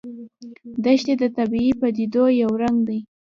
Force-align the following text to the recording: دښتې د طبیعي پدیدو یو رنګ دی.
دښتې 0.83 1.13
د 1.21 1.23
طبیعي 1.37 1.71
پدیدو 1.79 2.23
یو 2.41 2.51
رنګ 2.61 2.77
دی. 2.87 2.99